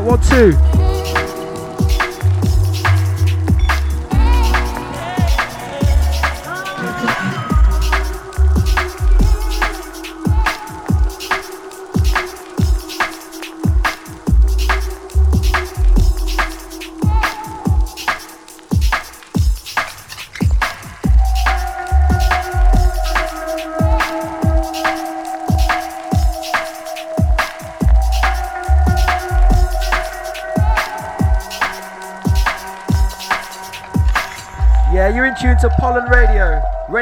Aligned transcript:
to 0.00 0.71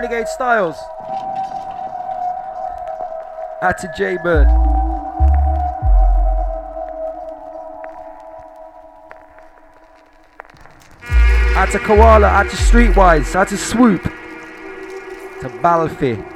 Renegade 0.00 0.28
Styles. 0.28 0.78
Out 3.60 3.76
to 3.80 3.92
J 3.94 4.16
Bird. 4.16 4.46
Out 11.54 11.70
to 11.72 11.78
Koala, 11.80 12.28
out 12.28 12.48
to 12.48 12.56
Streetwise, 12.56 13.36
out 13.36 13.48
to 13.48 13.58
Swoop, 13.58 14.02
to 14.02 15.50
Balfi. 15.60 16.29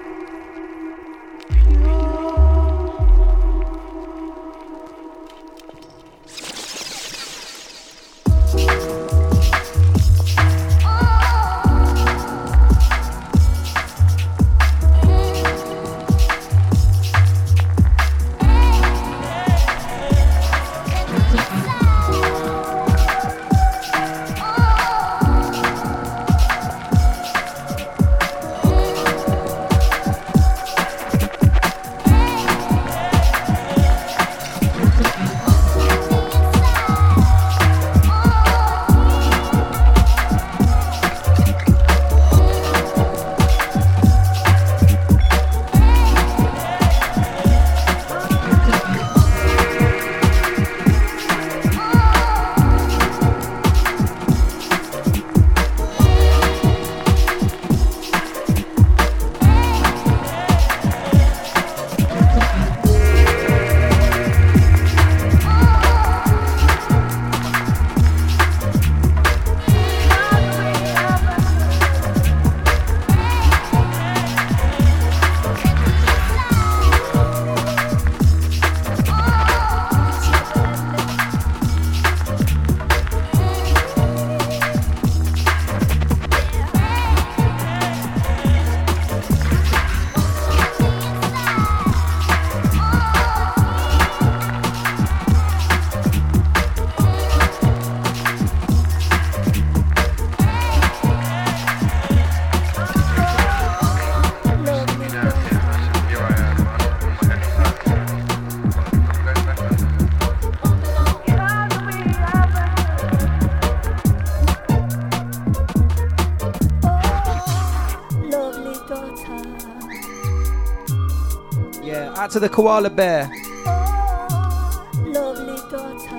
To 122.34 122.40
the 122.40 122.48
koala 122.48 122.90
bear. 122.90 123.31
Oh, 123.64 124.90
lovely 125.06 125.54
daughter. 125.70 126.19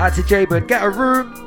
Out 0.00 0.14
to 0.14 0.24
Jaybird, 0.24 0.66
get 0.66 0.82
a 0.82 0.90
room. 0.90 1.39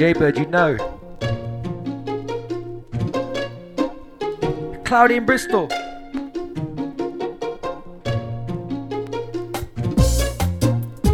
Jaybird, 0.00 0.38
you 0.38 0.46
know. 0.46 0.78
Cloudy 4.82 5.16
in 5.16 5.26
Bristol. 5.26 5.66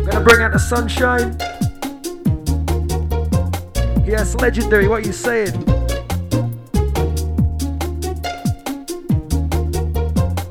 Gonna 0.04 0.20
bring 0.22 0.40
out 0.40 0.52
the 0.52 0.60
sunshine. 0.60 1.36
Yes, 4.06 4.36
legendary, 4.36 4.86
what 4.86 5.02
are 5.02 5.06
you 5.08 5.12
saying? 5.12 5.50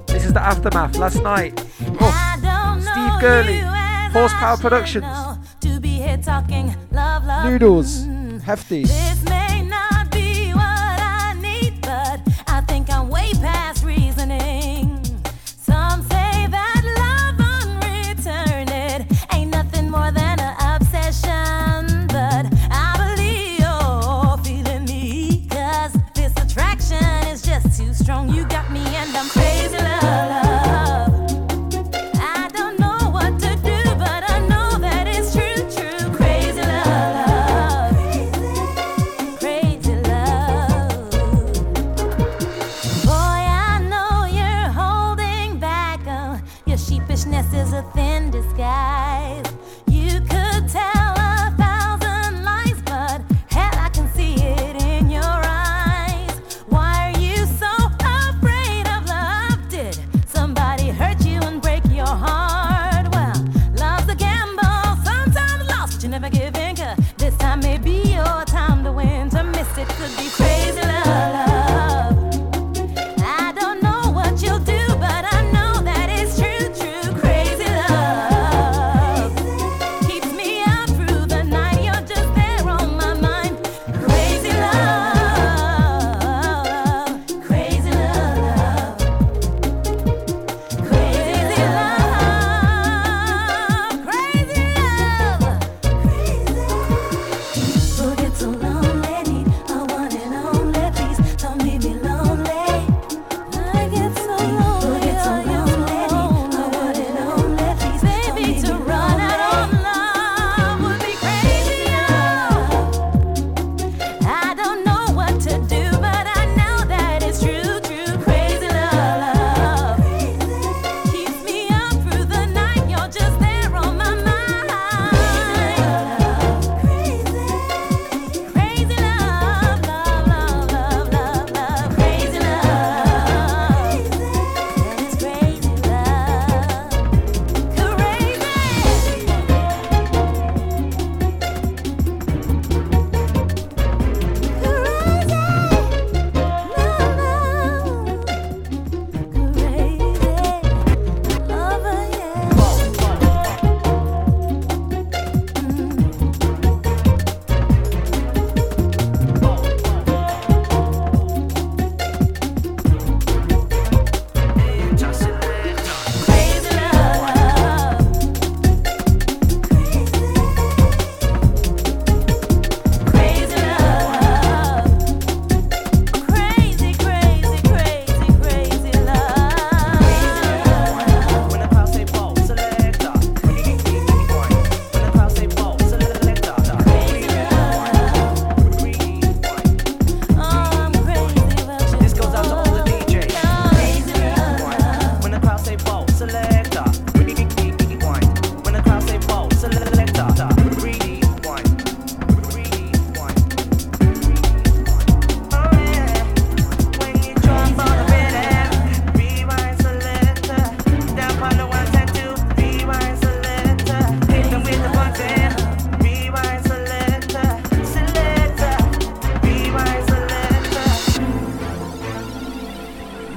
This 0.08 0.26
is 0.26 0.34
the 0.34 0.42
aftermath 0.42 0.98
last 0.98 1.24
night. 1.24 1.54
Oh, 2.02 2.12
Steve 2.82 3.22
Gurley, 3.22 3.60
Horsepower 4.12 4.58
Productions. 4.58 5.06
Love, 6.92 7.26
love. 7.26 7.46
Noodles. 7.46 8.05
Hefty. 8.46 8.86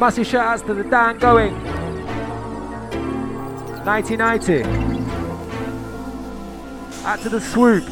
Massive 0.08 0.26
shout 0.26 0.46
outs 0.46 0.62
to 0.62 0.72
the 0.72 0.84
Dan 0.84 1.18
going. 1.18 1.52
1990. 3.84 4.62
Out 7.04 7.18
to 7.20 7.28
the 7.28 7.38
swoop. 7.38 7.84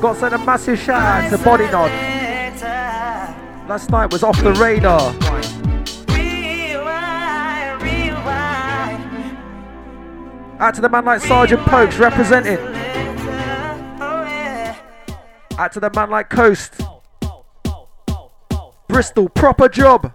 Got 0.00 0.16
sent 0.16 0.34
a 0.34 0.38
massive 0.38 0.76
shout 0.76 1.00
out 1.00 1.30
to 1.30 1.38
Body 1.38 1.66
Nod. 1.66 1.92
Last 3.68 3.90
night 3.90 4.10
was 4.10 4.24
off 4.24 4.42
the 4.42 4.54
radar. 4.54 5.14
Out 10.58 10.74
to 10.74 10.80
the 10.80 10.88
man 10.88 11.04
like 11.04 11.20
Sergeant 11.20 11.62
Pokes 11.62 11.98
representing. 11.98 12.58
Out 15.56 15.72
to 15.74 15.78
the 15.78 15.90
man 15.94 16.10
like 16.10 16.28
Coast. 16.28 16.83
Bristol, 18.94 19.28
proper 19.28 19.68
job. 19.68 20.13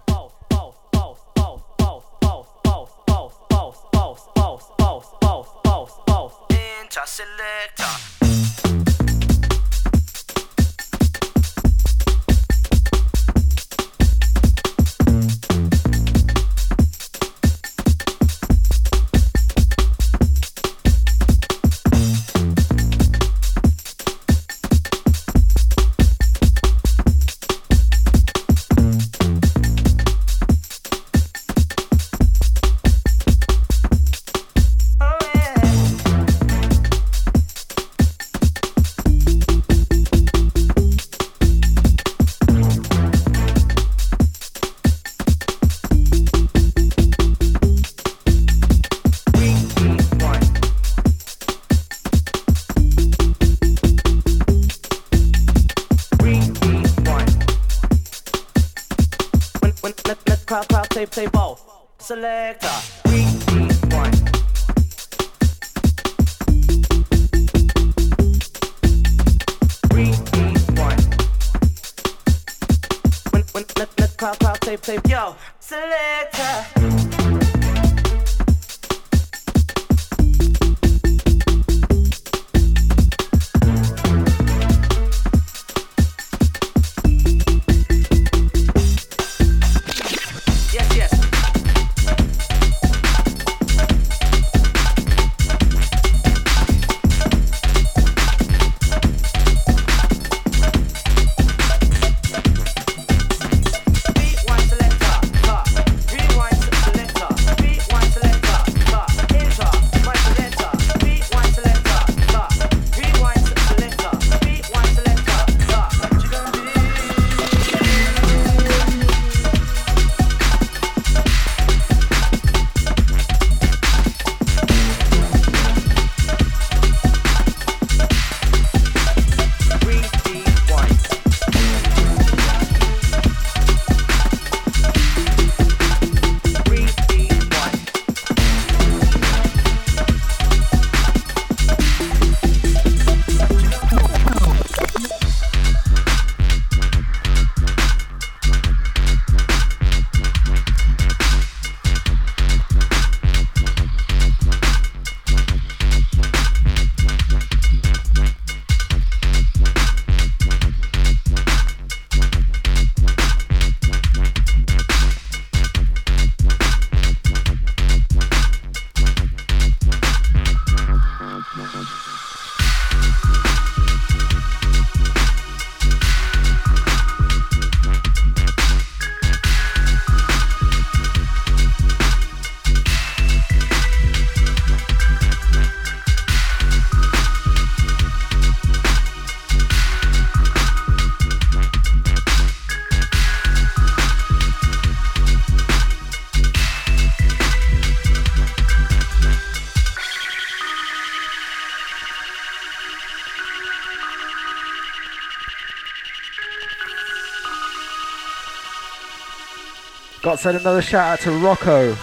Got 210.30 210.38
said 210.38 210.54
another 210.54 210.80
shout 210.80 211.18
out 211.18 211.20
to 211.24 211.32
Rocco, 211.32 211.96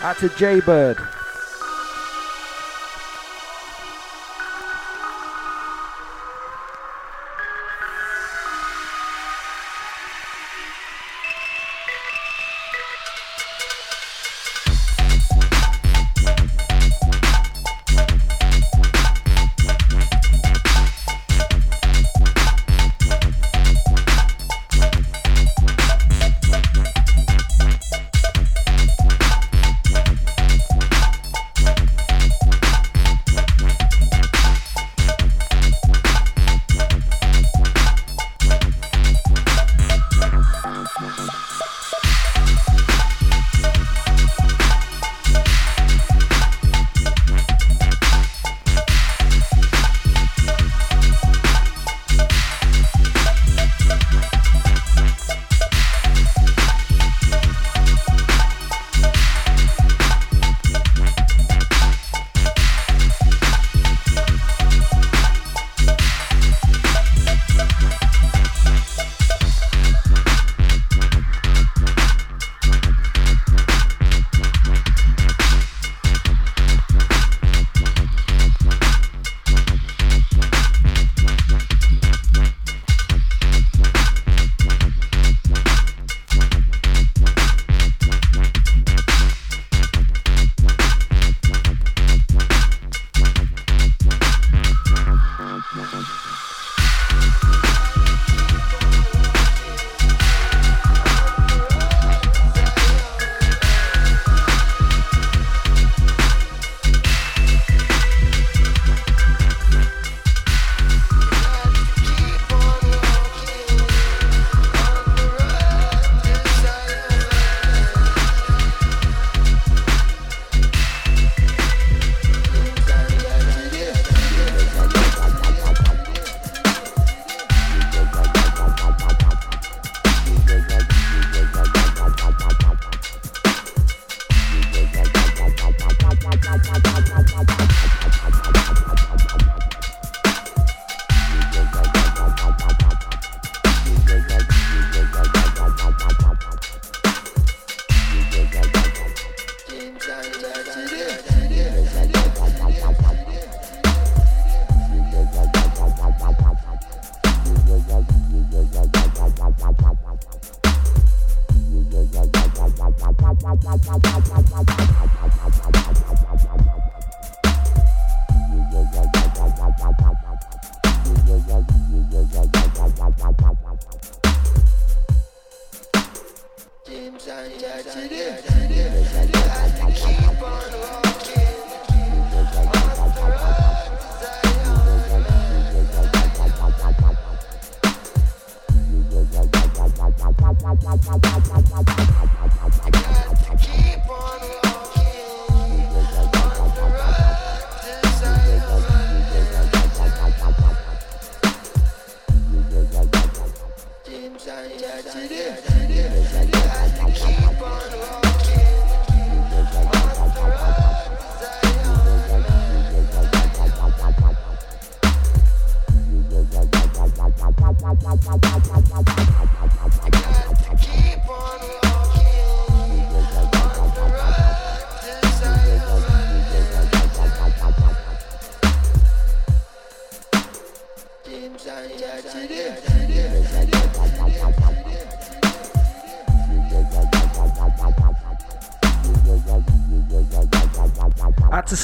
out 0.00 0.18
to 0.18 0.28
Jaybird. 0.30 0.98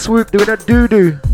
Swoop 0.09 0.31
doing 0.31 0.49
a 0.49 0.57
doo 0.57 0.89
doo. 0.89 1.28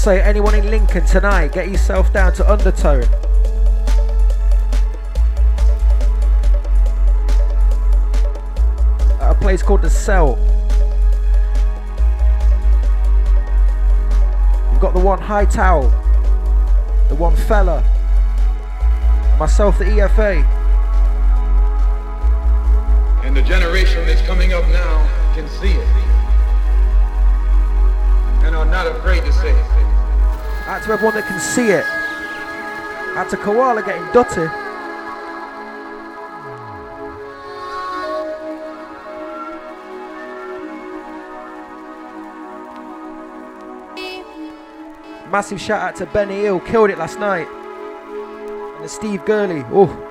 Say 0.00 0.22
anyone 0.22 0.54
in 0.54 0.70
Lincoln 0.70 1.04
tonight, 1.04 1.52
get 1.52 1.68
yourself 1.68 2.10
down 2.10 2.32
to 2.32 2.50
Undertone. 2.50 3.02
At 9.20 9.32
a 9.32 9.38
place 9.38 9.62
called 9.62 9.82
The 9.82 9.90
Cell. 9.90 10.38
You've 14.72 14.80
got 14.80 14.94
the 14.94 15.00
one 15.00 15.20
High 15.20 15.44
Towel, 15.44 15.90
the 17.10 17.14
one 17.14 17.36
fella, 17.36 17.82
myself, 19.38 19.78
the 19.78 19.84
EFA. 19.84 20.42
And 23.22 23.36
the 23.36 23.42
generation 23.42 24.06
that's 24.06 24.22
coming 24.22 24.54
up 24.54 24.66
now 24.68 25.34
can 25.34 25.46
see 25.46 25.72
it 25.72 25.88
and 28.46 28.56
are 28.56 28.64
not 28.64 28.86
afraid 28.86 29.22
to 29.24 29.32
say 29.34 29.50
it. 29.50 29.69
Out 30.80 30.86
to 30.86 30.92
everyone 30.92 31.14
that 31.14 31.26
can 31.26 31.38
see 31.38 31.68
it. 31.68 31.84
Out 33.14 33.28
to 33.28 33.36
Koala 33.36 33.82
getting 33.82 34.02
dotty. 34.14 34.46
Massive 45.30 45.60
shout 45.60 45.82
out 45.82 45.96
to 45.96 46.06
Benny 46.06 46.46
Ill, 46.46 46.60
killed 46.60 46.88
it 46.88 46.96
last 46.96 47.18
night. 47.18 47.46
And 47.46 48.82
to 48.82 48.88
Steve 48.88 49.26
Gurley. 49.26 49.62
Oh. 49.70 50.09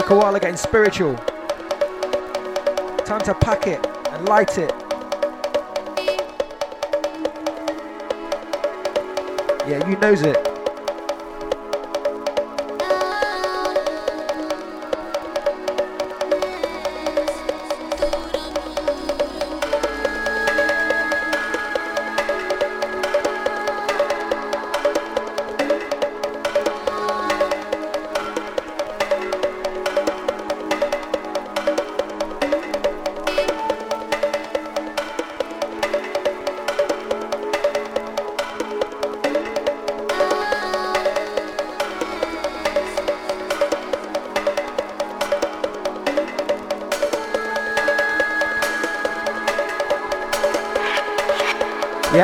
To 0.00 0.06
Koala 0.06 0.40
getting 0.40 0.56
spiritual. 0.56 1.14
Time 3.04 3.20
to 3.22 3.34
pack 3.34 3.66
it 3.66 3.84
and 4.10 4.26
light 4.26 4.56
it. 4.56 4.72
Yeah, 9.66 9.86
you 9.88 9.96
knows 9.98 10.22
it. 10.22 10.49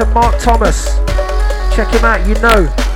to 0.00 0.06
Mark 0.14 0.38
Thomas. 0.38 0.96
Check 1.74 1.88
him 1.92 2.04
out, 2.04 2.26
you 2.26 2.34
know. 2.36 2.89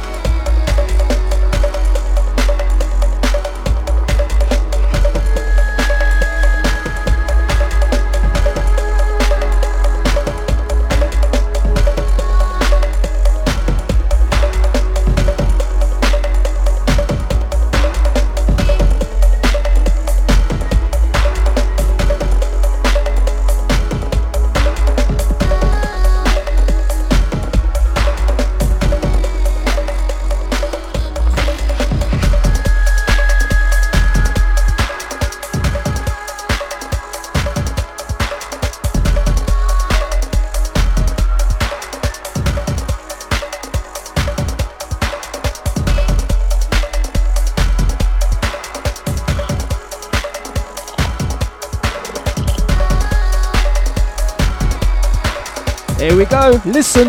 Listen. 56.67 57.09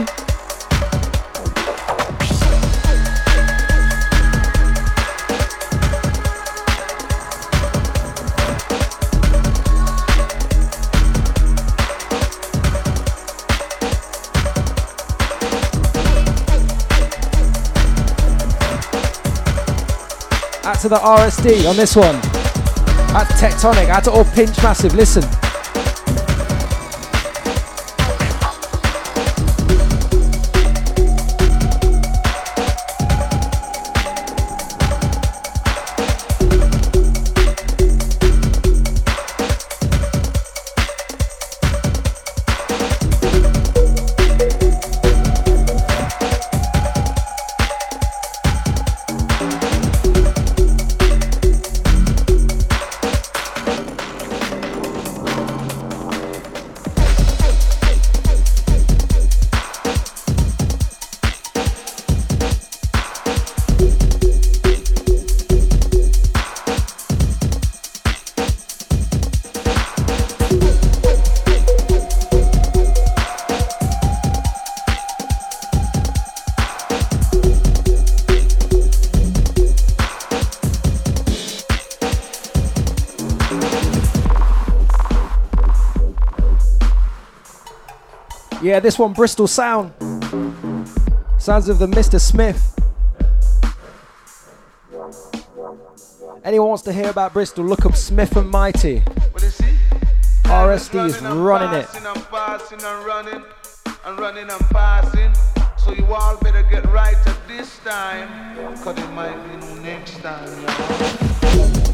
Out 20.66 20.82
to 20.82 20.90
the 20.90 20.98
RSD 20.98 21.70
on 21.70 21.78
this 21.78 21.96
one. 21.96 22.16
To 23.16 23.28
Tectonic. 23.40 23.88
Out 23.88 24.04
to 24.04 24.12
all 24.12 24.26
Pinch 24.26 24.62
Massive. 24.62 24.94
Listen. 24.94 25.24
Yeah, 88.76 88.82
this 88.82 89.00
one, 89.00 89.14
Bristol 89.14 89.48
Sound. 89.48 89.94
Sounds 91.40 91.70
of 91.70 91.80
the 91.80 91.88
Mr. 91.88 92.20
Smith. 92.20 92.78
Anyone 96.44 96.68
wants 96.68 96.84
to 96.84 96.92
hear 96.92 97.10
about 97.10 97.32
Bristol, 97.32 97.64
look 97.64 97.86
up 97.86 97.96
Smith 97.96 98.36
and 98.36 98.50
Mighty. 98.50 99.00
RSD 100.44 101.06
is 101.06 101.22
running 101.22 101.74
it. 101.74 101.88
And 101.96 102.06
passing 102.26 102.84
and 102.84 103.06
running 103.06 103.44
and 104.04 104.20
running 104.20 104.50
and 104.50 104.62
passing. 104.72 105.34
So 105.78 105.94
you 105.94 106.14
all 106.14 106.36
better 106.36 106.64
get 106.64 106.86
right 106.92 107.16
at 107.16 107.48
this 107.48 107.80
time, 107.80 108.76
cause 108.80 108.98
it 108.98 109.10
might 109.12 109.38
be 109.48 109.84
next 109.84 110.20
time. 110.20 111.85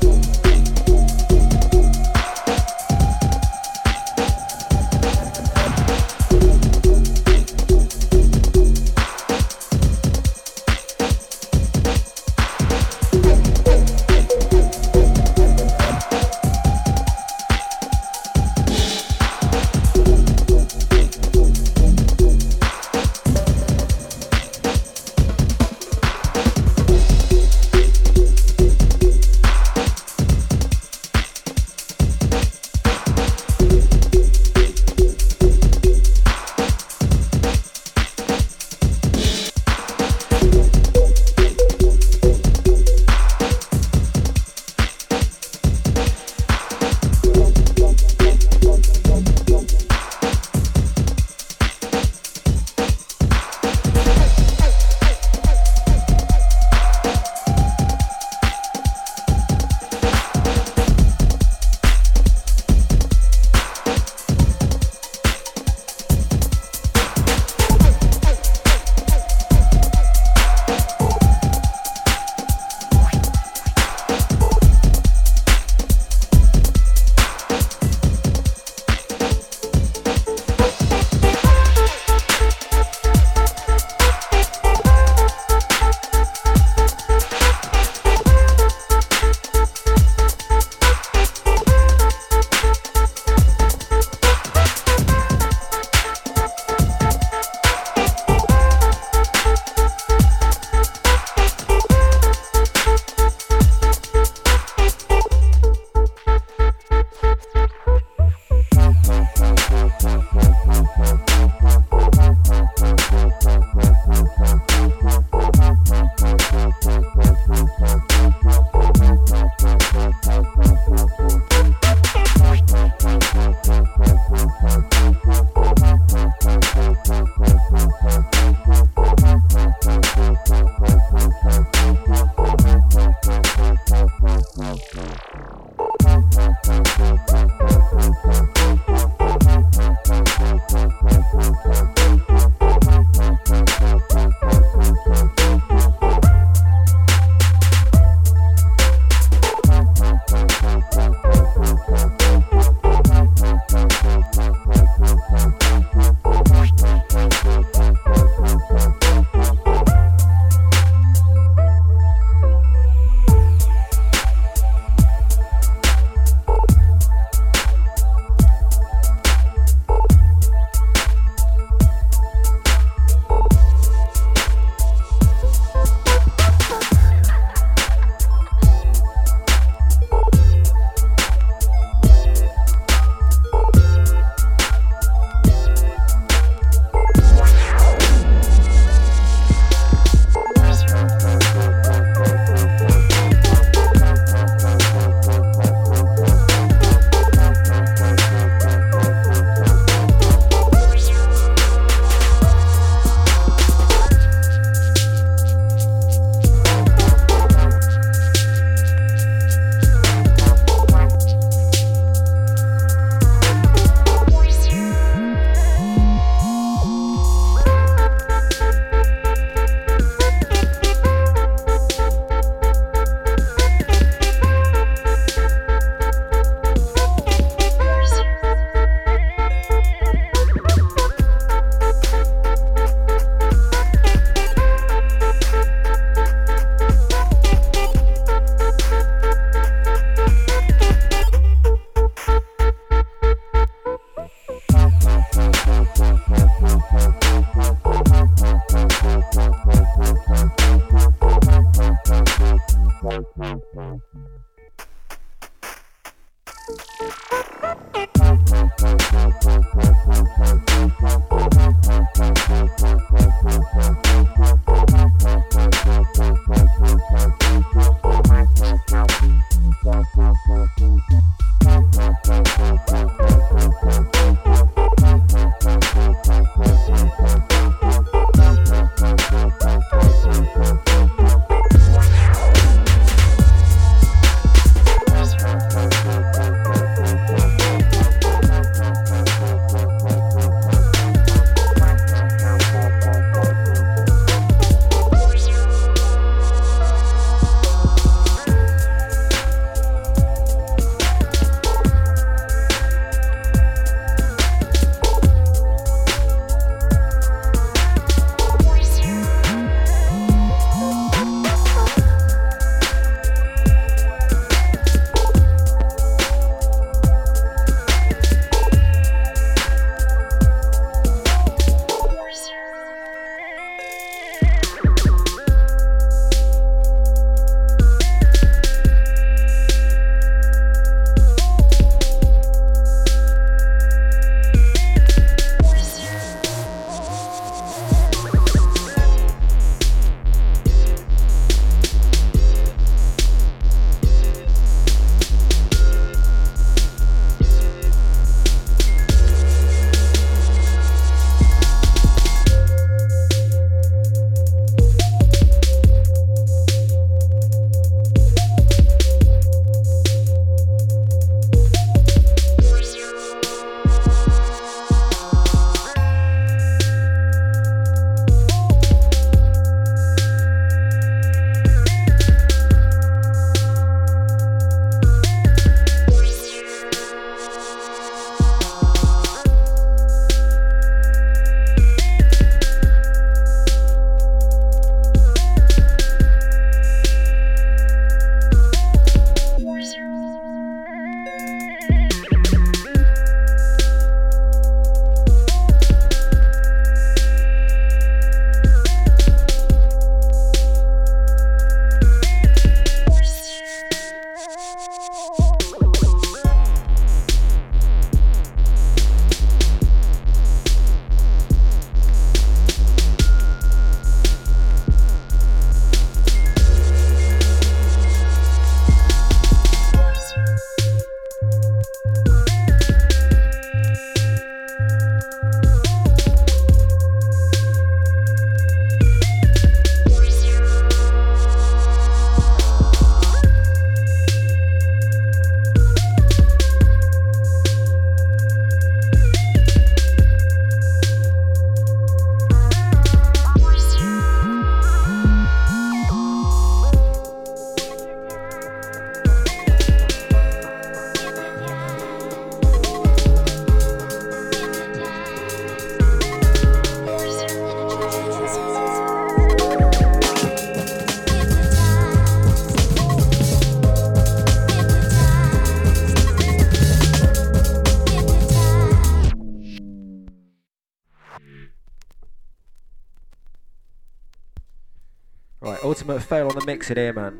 Ultimate 476.11 476.27
fail 476.27 476.47
on 476.49 476.55
the 476.55 476.65
mix 476.65 476.91
it 476.91 476.97
here, 476.97 477.13
man. 477.13 477.37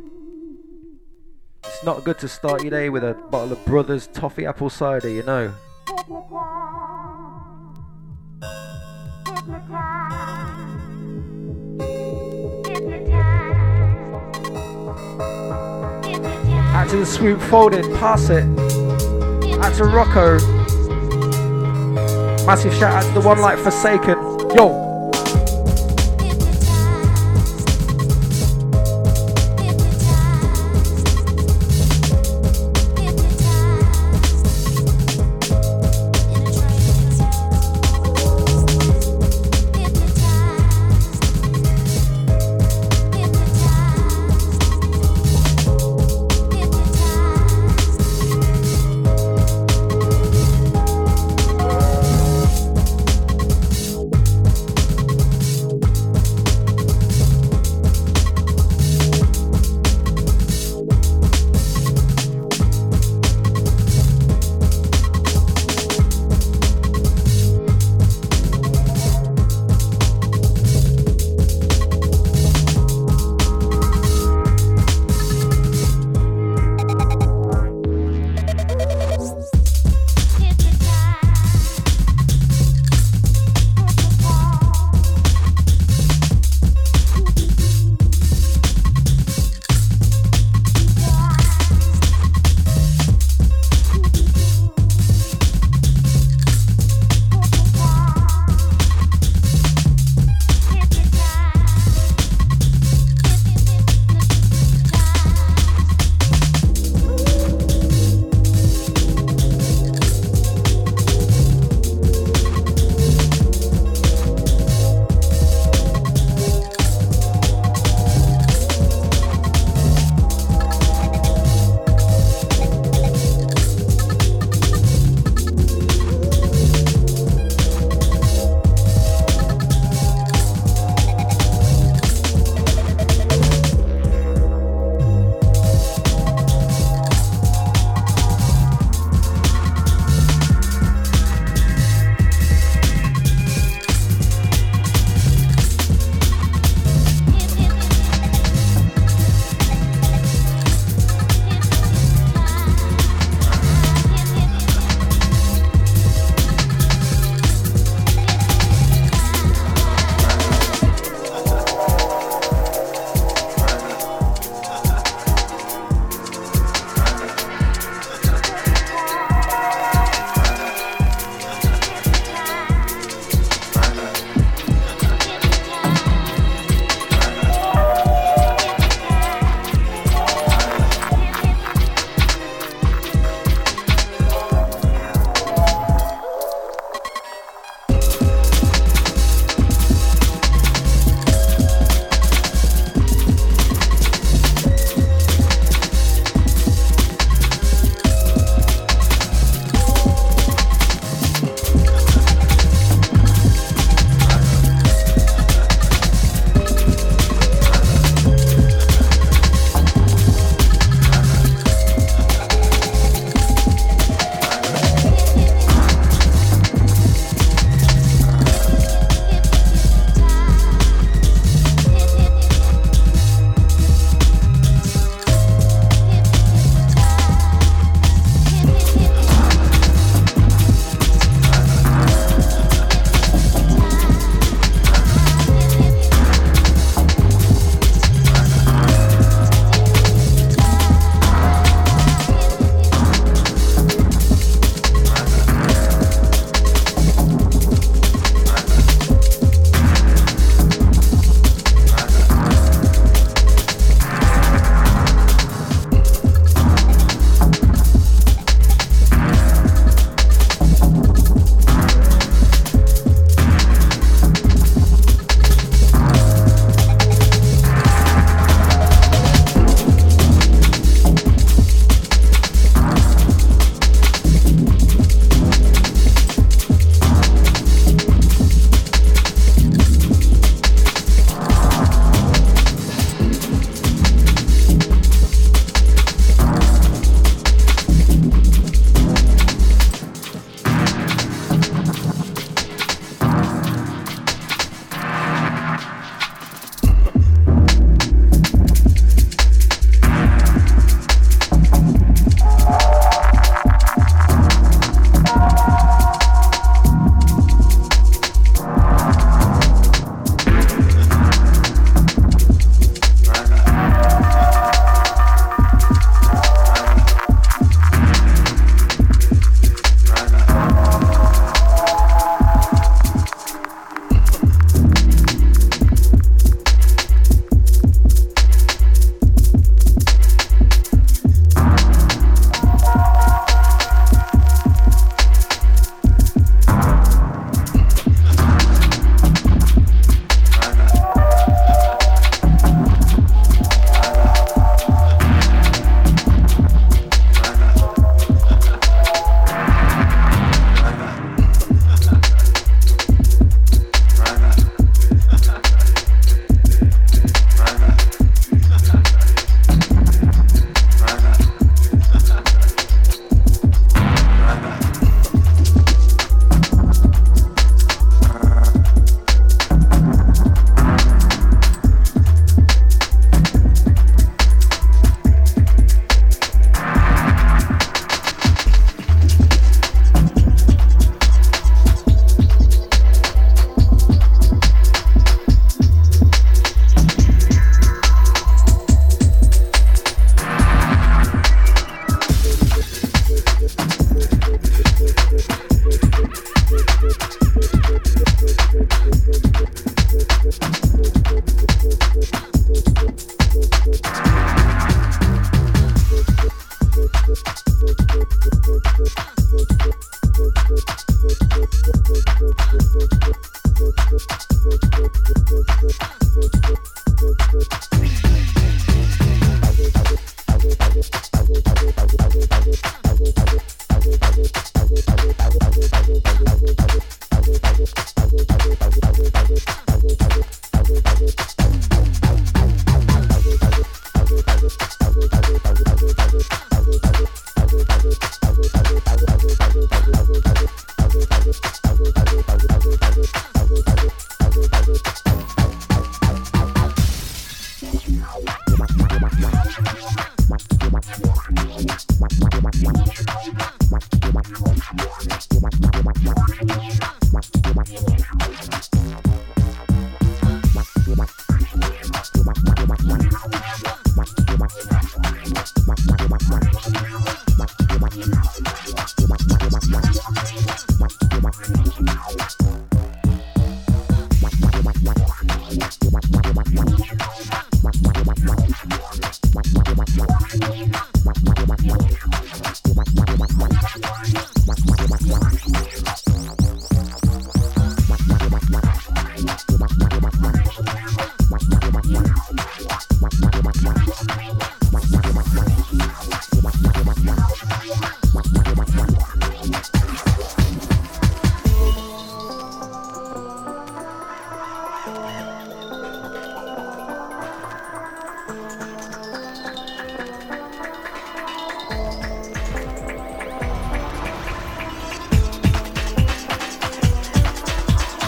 It's 1.65 1.83
not 1.83 2.05
good 2.05 2.17
to 2.19 2.27
start 2.29 2.61
your 2.61 2.71
day 2.71 2.89
with 2.89 3.03
a 3.03 3.13
bottle 3.29 3.51
of 3.51 3.65
Brothers 3.65 4.07
toffee 4.07 4.45
apple 4.45 4.69
cider, 4.69 5.09
you 5.09 5.23
know. 5.23 5.53
Out 16.73 16.89
to 16.89 16.97
the 16.97 17.05
swoop 17.05 17.41
folded, 17.41 17.83
pass 17.95 18.29
it. 18.29 18.43
Out 19.59 19.75
to 19.75 19.83
Rocco. 19.83 20.39
Massive 22.45 22.73
shout 22.73 23.03
out 23.03 23.03
to 23.03 23.19
the 23.19 23.25
one 23.25 23.41
like 23.41 23.57
Forsaken. 23.59 24.17
Yo! 24.55 24.80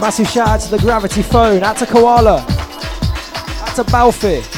Massive 0.03 0.27
shout 0.27 0.49
out 0.49 0.59
to 0.59 0.69
the 0.69 0.79
Gravity 0.79 1.21
Phone, 1.21 1.63
out 1.63 1.77
to 1.77 1.85
Koala, 1.85 2.39
out 2.41 3.75
to 3.77 3.85
Balfi. 3.85 4.52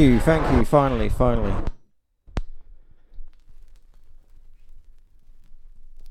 You, 0.00 0.18
thank 0.20 0.56
you, 0.56 0.64
finally, 0.64 1.10
finally. 1.10 1.52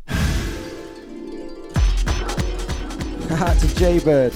to 3.30 3.76
Jaybird. 3.76 4.34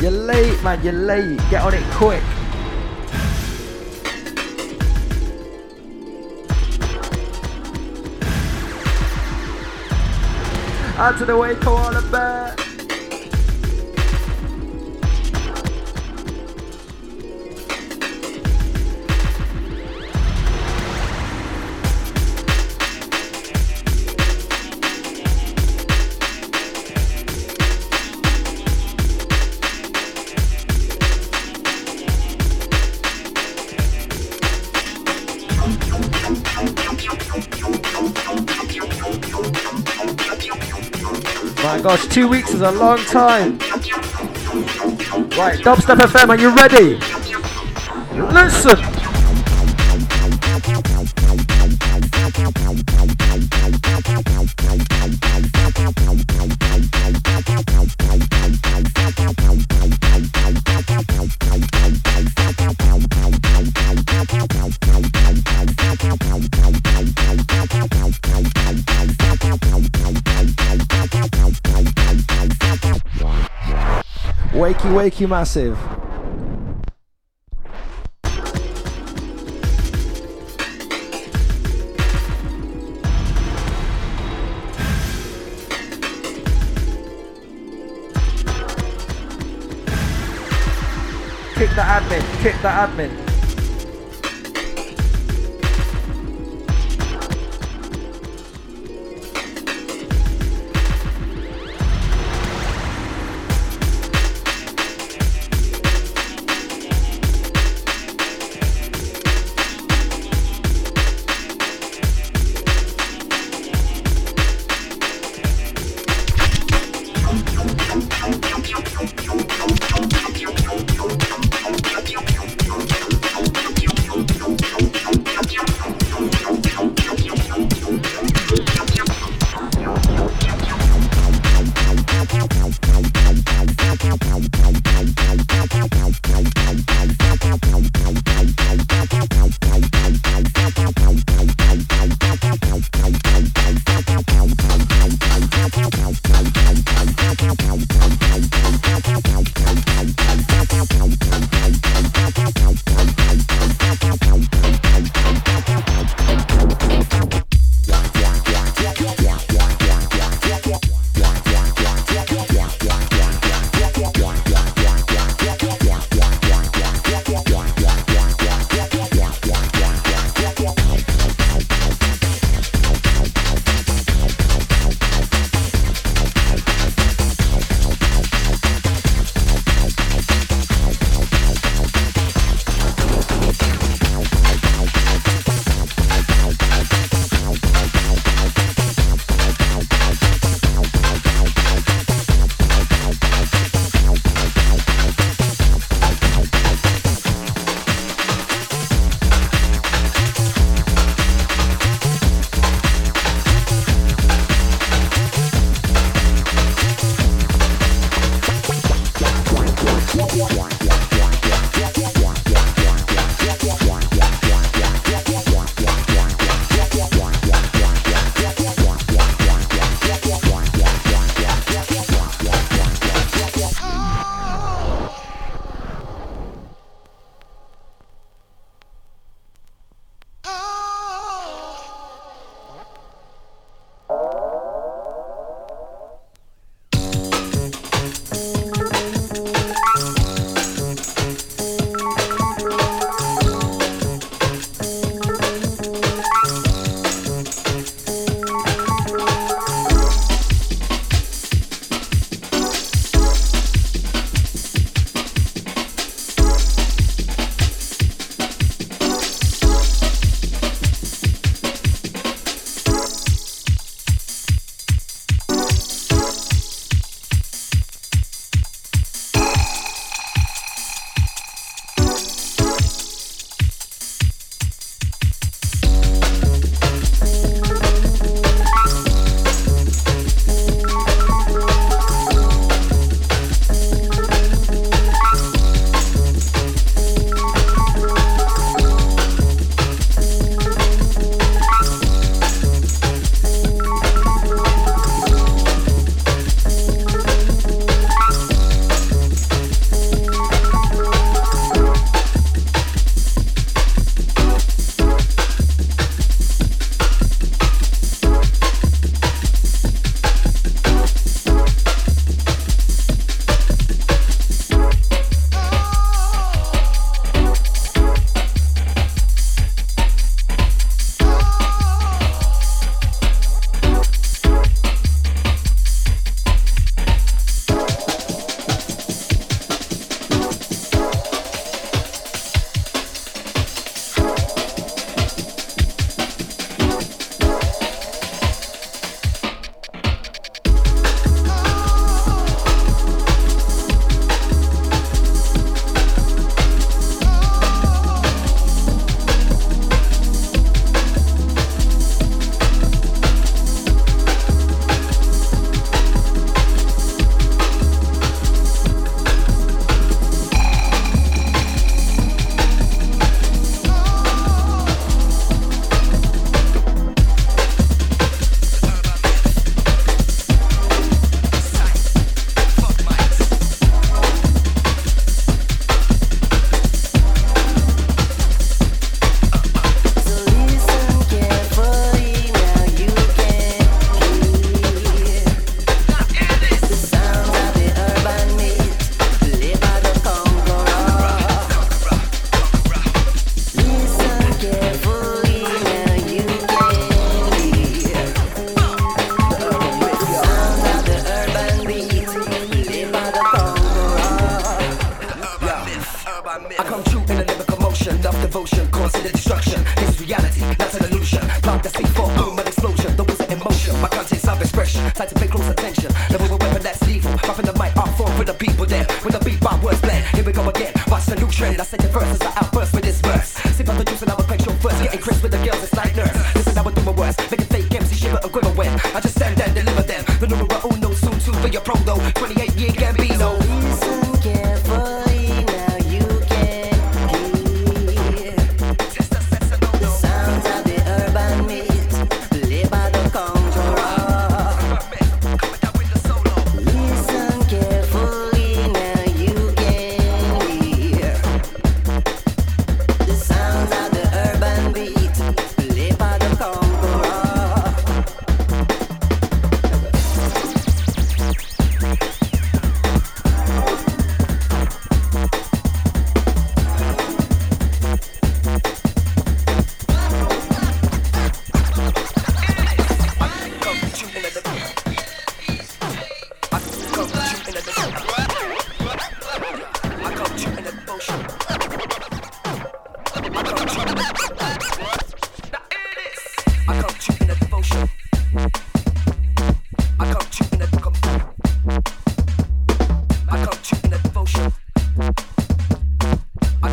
You're 0.00 0.10
late, 0.10 0.62
man, 0.62 0.82
you're 0.82 0.94
late. 0.94 1.38
Get 1.50 1.62
on 1.62 1.74
it 1.74 1.84
quick. 1.92 2.22
Out 10.98 11.20
of 11.20 11.26
the 11.26 11.36
way, 11.36 11.54
Koala 11.56 12.00
Bear. 12.10 12.59
Gosh, 41.96 42.06
two 42.06 42.28
weeks 42.28 42.54
is 42.54 42.60
a 42.60 42.70
long 42.70 42.98
time. 42.98 43.58
Right, 45.36 45.58
Dubstep 45.58 45.96
FM, 45.96 46.28
are 46.28 46.38
you 46.38 46.54
ready? 46.54 46.94
Listen. 48.32 48.89
Wakey 74.90 75.28
Massive. 75.28 75.78
Kick 91.54 91.70
the 91.70 91.82
admin, 91.82 92.42
kick 92.42 92.54
the 92.62 92.68
admin. 92.68 93.19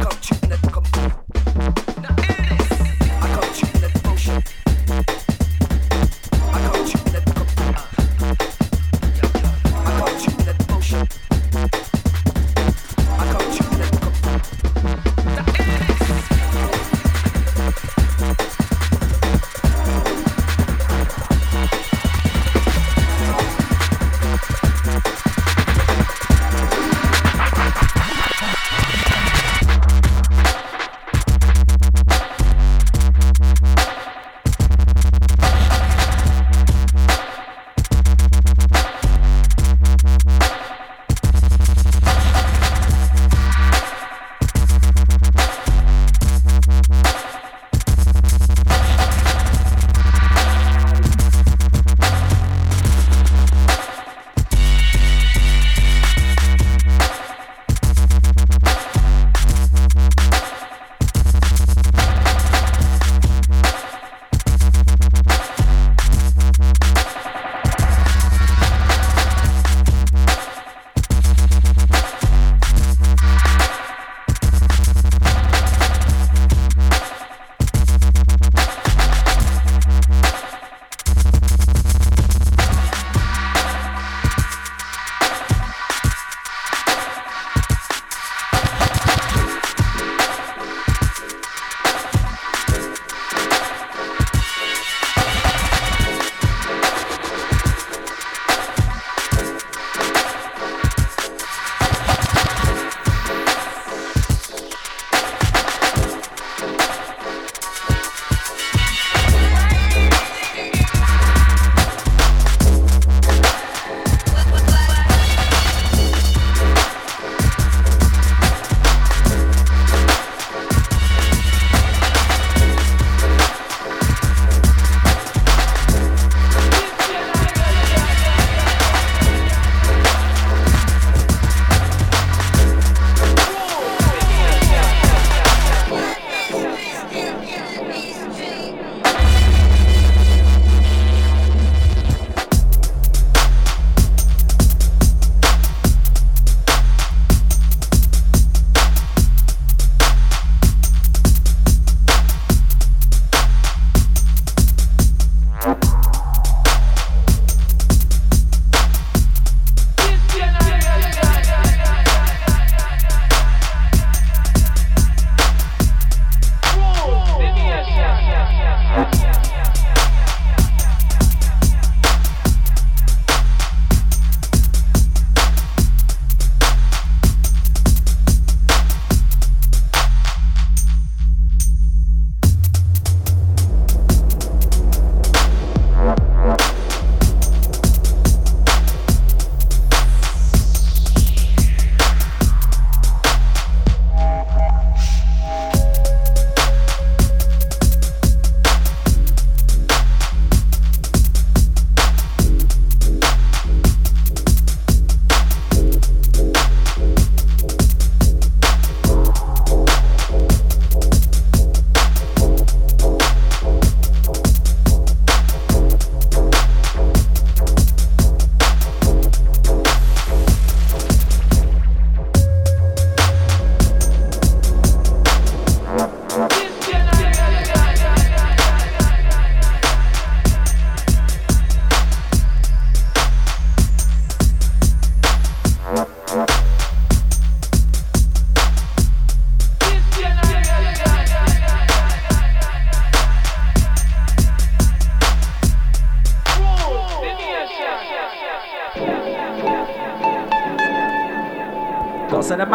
culture. 0.09 0.66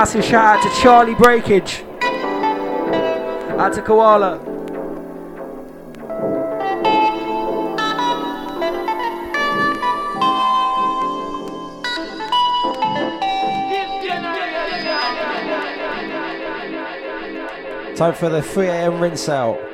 Massive 0.02 0.24
shout 0.24 0.56
out 0.56 0.62
to 0.64 0.82
Charlie 0.82 1.14
Breakage. 1.14 1.84
Out 3.56 3.72
to 3.74 3.82
Koala. 3.82 4.40
Time 17.94 18.14
for 18.14 18.28
the 18.28 18.42
3 18.42 18.66
a.m. 18.66 18.98
rinse 18.98 19.28
out. 19.28 19.71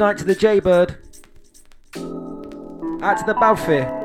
Night 0.00 0.16
to 0.16 0.24
the 0.24 0.34
Jaybird. 0.34 0.96
Out 3.02 3.18
to 3.18 3.24
the 3.26 3.36
Balfour. 3.38 3.99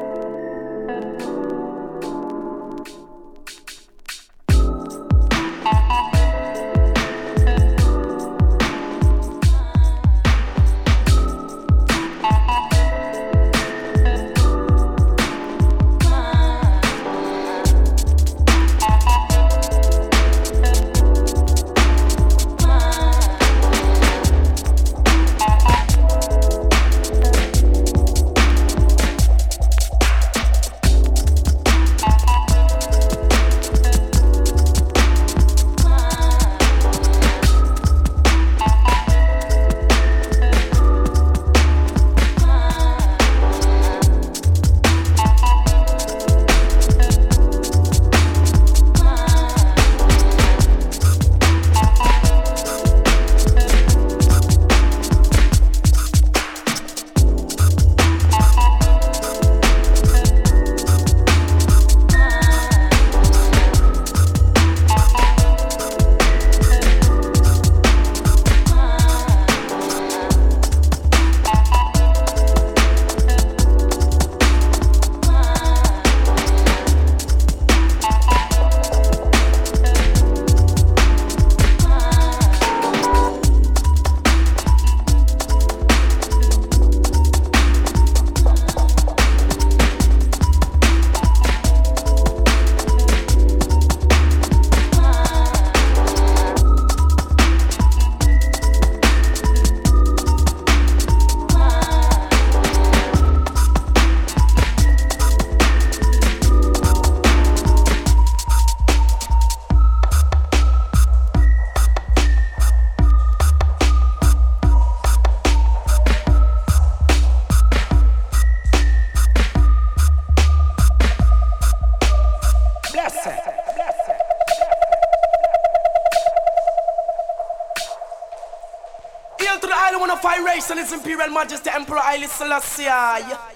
His 130.86 130.94
Imperial 130.94 131.32
Majesty 131.32 131.72
Emperor 131.72 131.98
Haile 131.98 132.28
Selassie. 132.28 133.55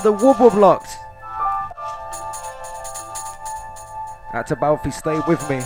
To 0.00 0.04
the 0.04 0.12
Wobble 0.12 0.50
Blocks. 0.50 0.96
Out 4.32 4.46
to 4.46 4.56
Balfi, 4.56 4.92
stay 4.92 5.20
with 5.28 5.48
me. 5.50 5.60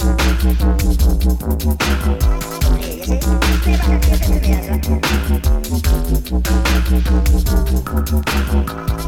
Thank 0.00 1.00
you. 8.90 8.99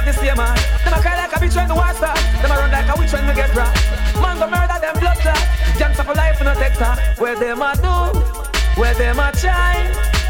The 0.06 0.14
same 0.14 0.38
man. 0.38 0.56
Them 0.86 0.94
a 0.94 1.02
cry 1.02 1.16
like 1.18 1.34
a 1.34 1.40
bitch 1.42 1.56
when 1.56 1.68
the 1.68 1.74
war 1.76 1.92
start. 1.94 2.18
Them 2.42 2.52
a 2.52 2.56
run 2.56 2.72
like 2.72 2.88
a 2.88 2.96
witch 2.98 3.12
when 3.12 3.28
we 3.28 3.34
get 3.34 3.54
robbed. 3.56 3.76
Man 4.22 4.38
go 4.38 4.48
murder 4.48 4.78
them 4.80 4.96
blood 5.02 5.18
clot. 5.18 5.42
Gangsta 5.82 6.06
for 6.06 6.14
life 6.14 6.40
in 6.40 6.48
a 6.48 6.56
Texas. 6.56 7.20
Where 7.20 7.36
them 7.36 7.62
a 7.62 7.74
do, 7.76 8.20
where 8.80 8.94
them 8.94 9.20
a 9.20 9.32
try. 9.34 9.82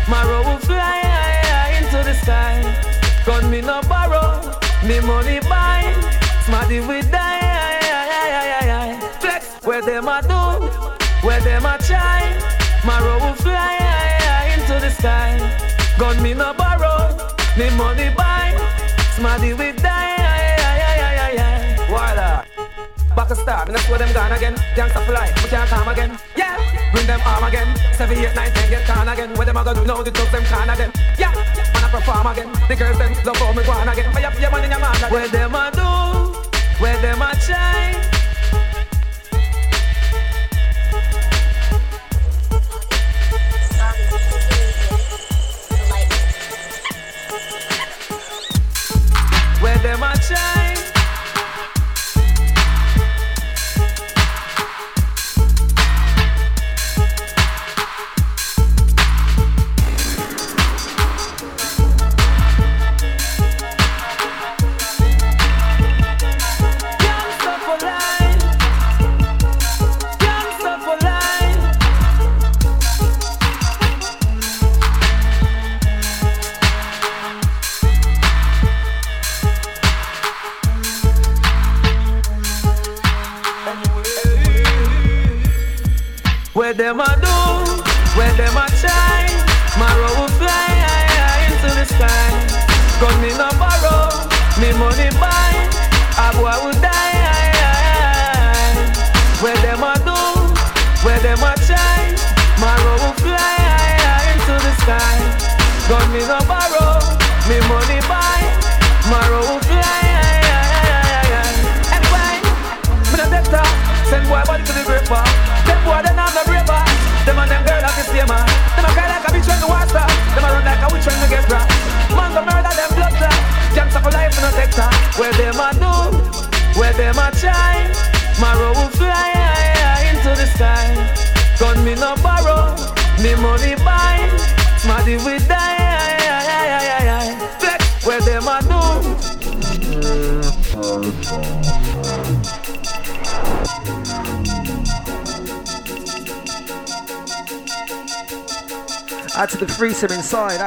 Road 0.08 0.46
will 0.48 0.58
fly 0.60 1.76
into 1.78 2.00
the 2.08 2.14
sky. 2.24 2.64
Gun 3.26 3.52
me 3.52 3.60
no 3.62 3.82
borrow, 3.84 4.40
me 4.88 5.00
money 5.02 5.40
buy. 5.42 5.84
Smarty 6.46 6.80
we 6.80 7.02
die. 7.02 7.36
Flex 9.20 9.60
where 9.66 9.82
them 9.82 10.08
a 10.08 10.22
do, 10.22 10.42
where 11.28 11.42
them 11.42 11.66
a 11.66 11.78
try. 11.80 12.24
Road 12.88 13.22
will 13.22 13.36
fly 13.36 14.56
into 14.56 14.80
the 14.80 14.90
sky. 14.90 15.36
Gun 16.00 16.22
me 16.24 16.34
no 16.34 16.54
borrow, 16.54 17.18
me 17.58 17.70
money 17.76 18.10
buy. 18.16 18.65
Smarty 19.16 19.54
we 19.54 19.72
die. 19.72 20.16
Voila. 21.88 22.44
Back 23.16 23.32
a 23.32 23.36
star, 23.36 23.66
and 23.66 23.74
that's 23.74 23.88
where 23.88 23.98
them 23.98 24.12
gone 24.14 24.34
again. 24.34 24.56
Gangsta 24.76 25.06
for 25.06 25.14
life, 25.14 25.34
we 25.42 25.50
can't 25.50 25.70
come 25.70 25.88
again. 25.88 26.20
Yeah, 26.36 26.58
bring 26.92 27.08
them 27.08 27.22
arm 27.26 27.46
again. 27.46 27.74
Seven, 27.94 28.18
eight, 28.18 28.36
nine, 28.36 28.52
ten, 28.52 28.70
get 28.70 28.86
con 28.86 29.08
again. 29.08 29.34
Where 29.36 29.46
them 29.46 29.56
a 29.56 29.64
go 29.64 29.74
do 29.74 29.86
now, 29.86 30.04
the 30.04 30.12
thugs 30.12 30.32
them 30.34 30.44
can 30.44 30.70
again. 30.70 30.92
Yeah, 31.18 31.32
man 31.32 31.86
I 31.86 31.90
perform 31.92 32.28
again. 32.28 32.52
The 32.68 32.76
girls 32.76 32.98
them 32.98 33.14
love 33.24 33.38
how 33.38 33.54
me 33.54 33.64
go 33.64 33.72
on 33.72 33.88
again. 33.88 34.12
Fire 34.12 34.26
up 34.26 34.38
your 34.38 34.52
money 34.52 34.68
your 34.68 34.80
man 34.80 34.96
again. 34.98 35.12
Where 35.12 35.28
them 35.30 35.56
a 35.56 35.72
do, 35.72 36.84
where 36.84 37.02
them 37.02 37.22
a 37.22 37.36
try. 37.40 38.15
Them 49.86 50.02
a 50.02 50.14
try. 50.18 50.65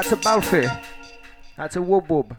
Out 0.09 0.17
to 0.17 0.25
Balfour. 0.25 0.81
Out 1.59 1.71
to 1.73 1.81
Wub 1.81 2.07
Wub. 2.07 2.35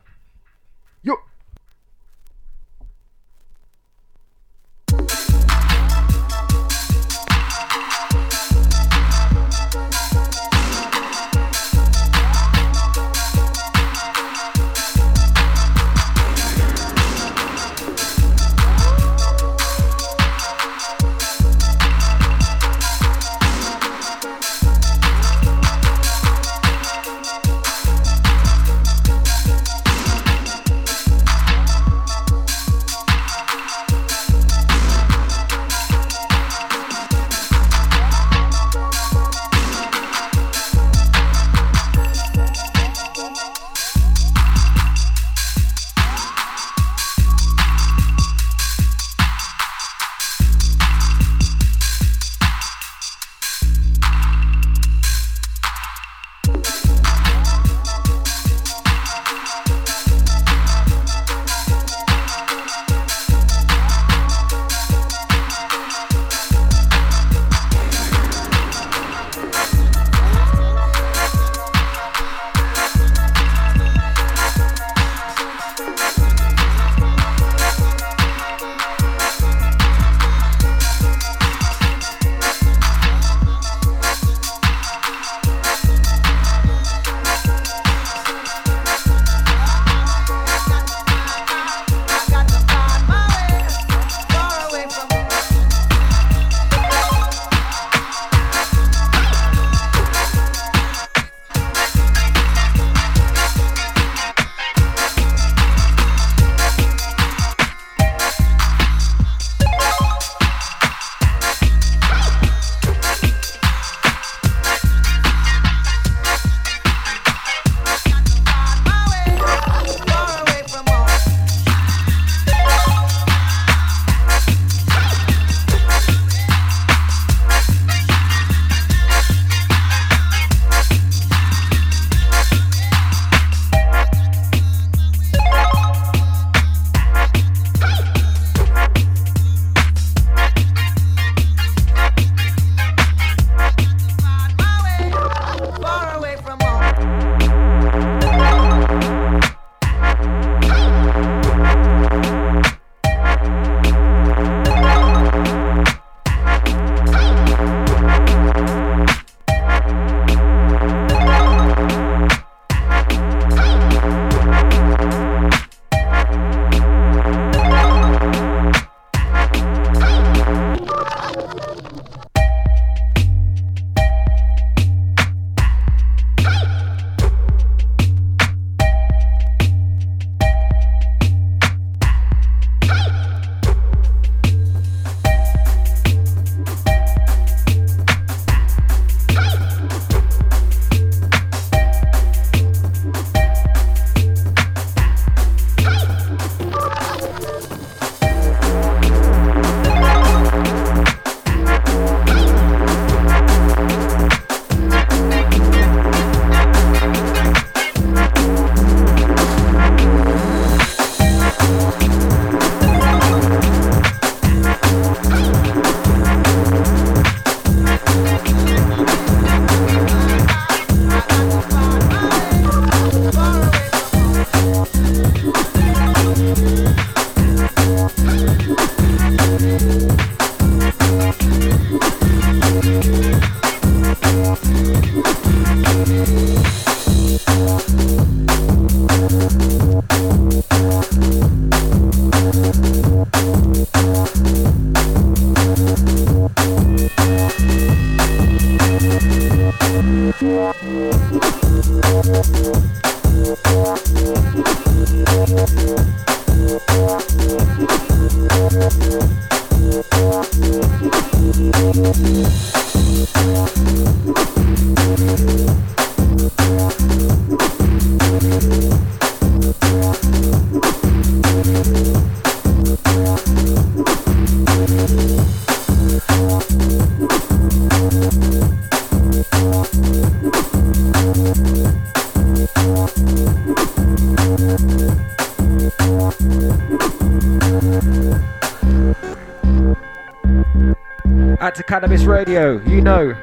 Cannabis 291.83 292.23
Radio, 292.23 292.81
you 292.81 293.01
know. 293.01 293.35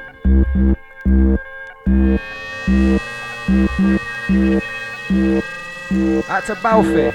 Out 6.28 6.44
to 6.46 6.54
Balfour. 6.62 7.14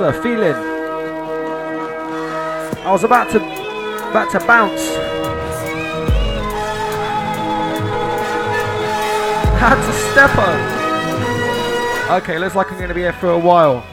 Feeling. 0.00 0.54
I 2.84 2.90
was 2.90 3.04
about 3.04 3.30
to 3.32 3.36
about 4.08 4.30
to 4.32 4.38
bounce. 4.46 4.80
Had 9.60 9.76
to 9.76 9.92
step 10.10 10.30
up. 10.38 12.22
Okay, 12.22 12.38
looks 12.38 12.54
like 12.54 12.72
I'm 12.72 12.80
gonna 12.80 12.94
be 12.94 13.02
here 13.02 13.12
for 13.12 13.28
a 13.28 13.38
while. 13.38 13.84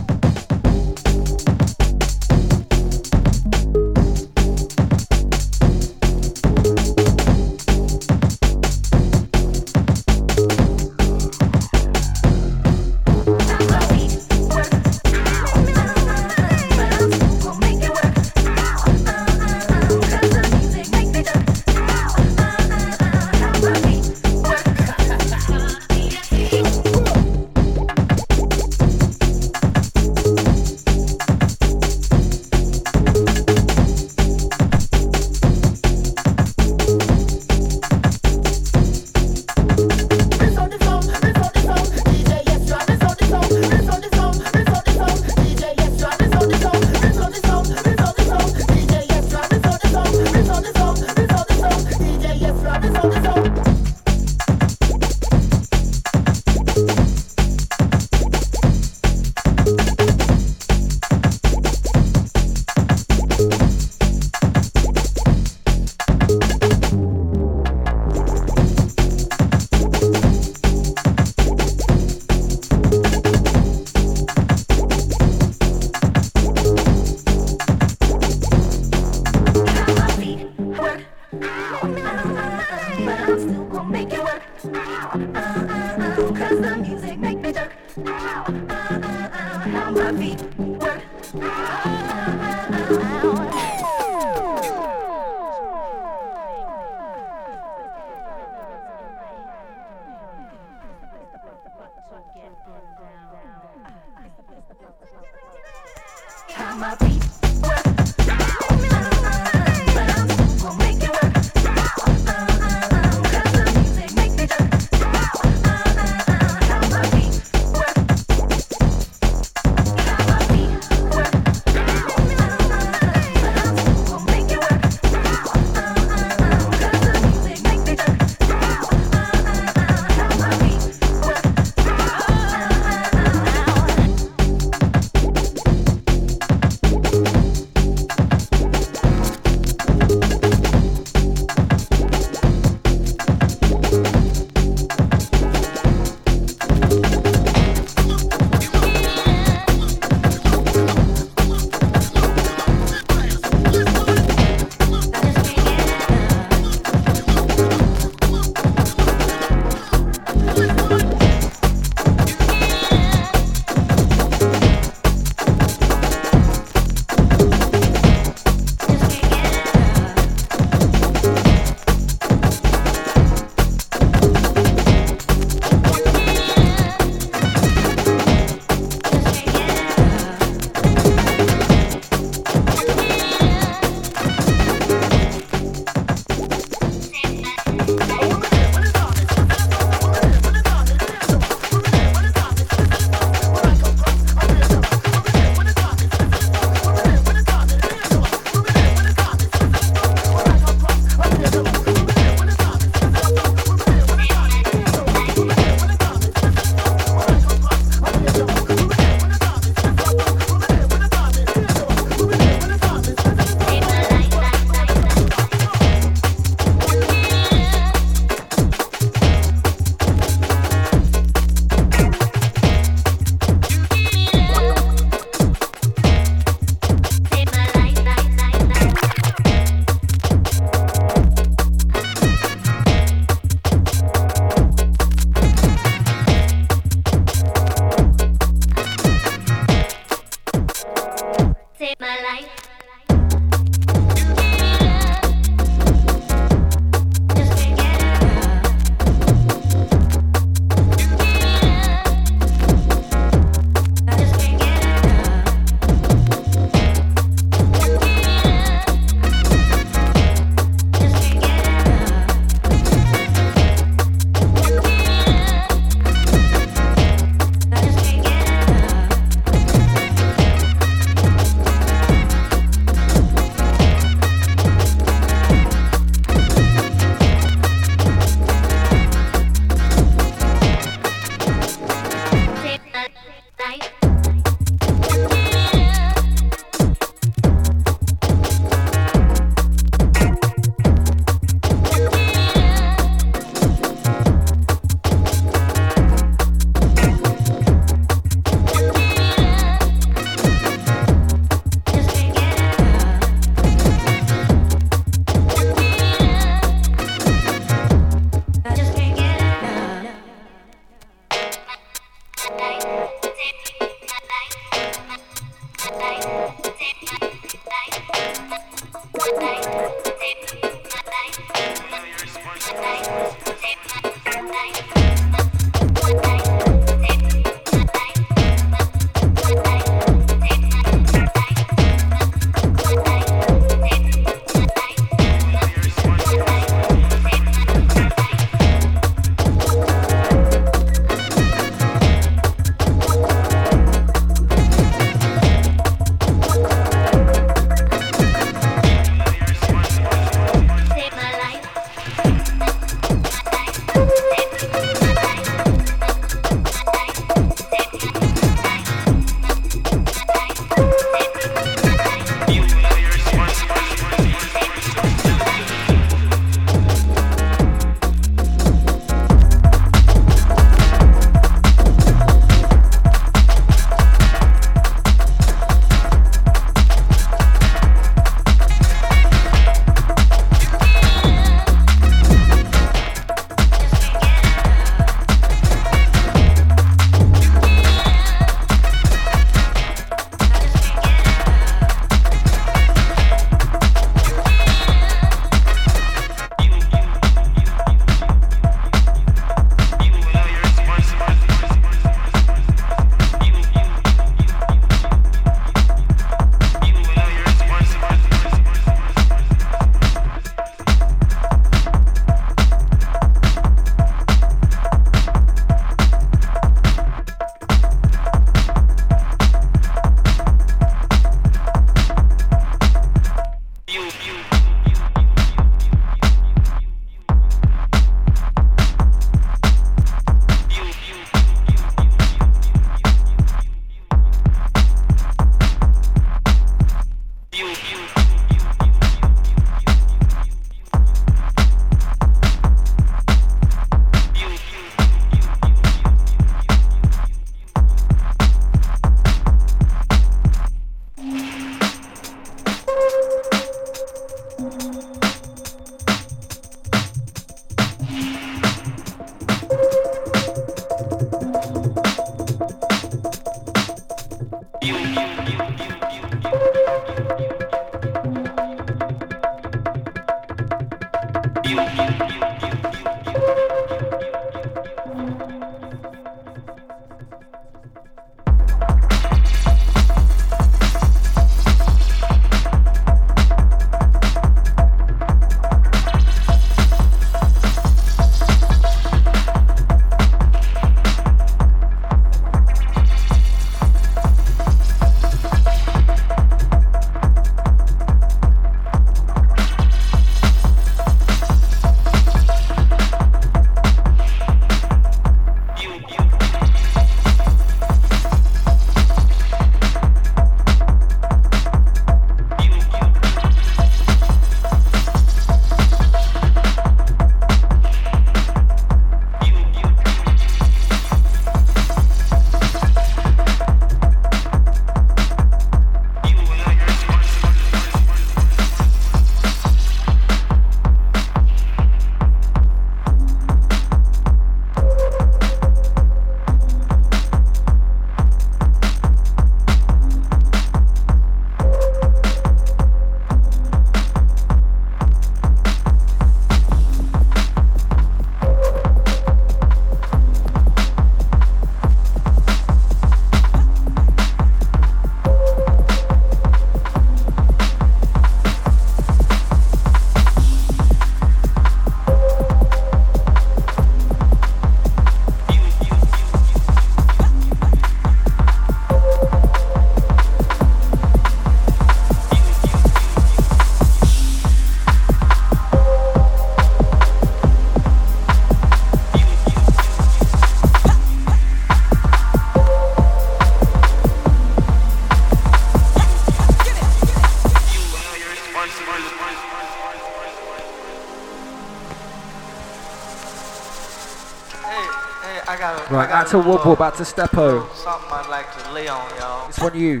Right, 596.26 596.34
I 596.34 596.42
got 596.42 596.44
out 596.44 596.44
to 596.44 596.50
a 596.50 596.56
Wobble, 596.56 596.76
back 596.76 596.94
to 596.96 597.02
Stepo. 597.04 597.72
Something 597.74 598.10
I'd 598.10 598.28
like 598.28 598.52
to 598.58 598.72
lay 598.72 598.88
on 598.88 599.08
y'all. 599.18 599.46
This 599.46 599.58
one 599.58 599.78
you. 599.78 600.00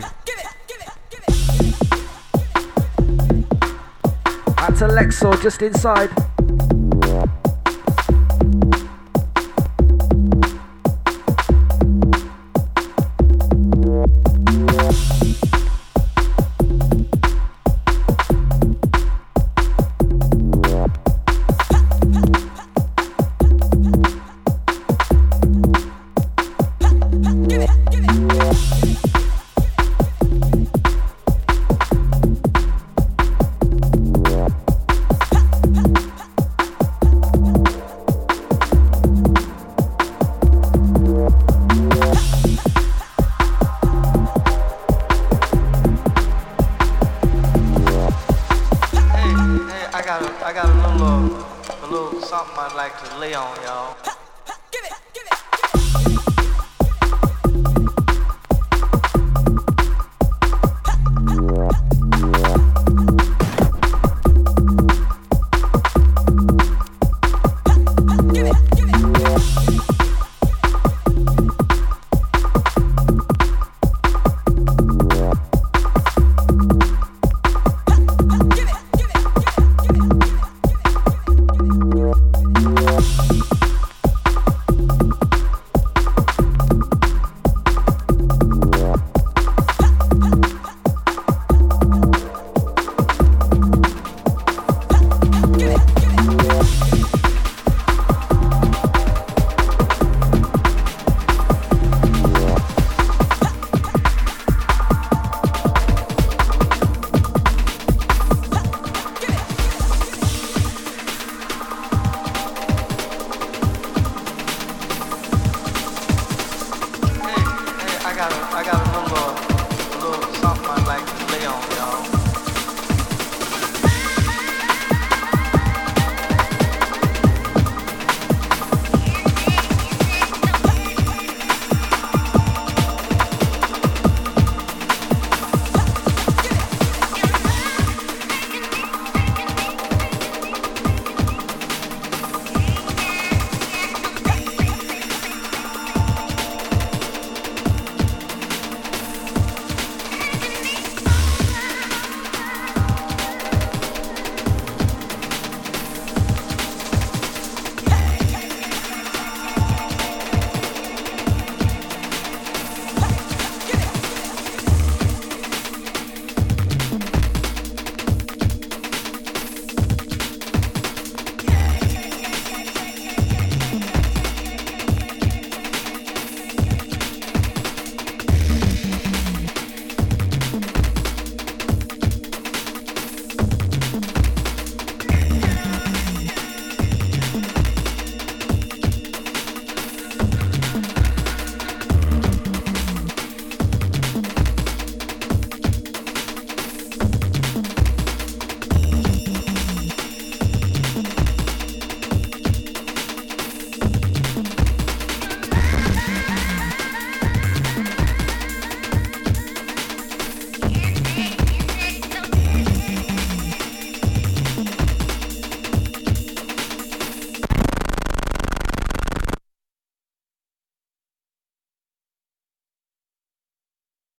Out 4.58 4.76
to 4.78 4.88
Lexor, 4.88 5.40
just 5.40 5.62
inside. 5.62 6.25